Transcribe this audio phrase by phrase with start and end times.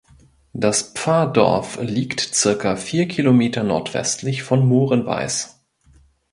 [0.53, 5.61] Das Pfarrdorf liegt circa vier Kilometer nordwestlich von Moorenweis.